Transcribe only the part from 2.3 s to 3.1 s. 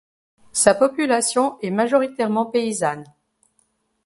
paysanne.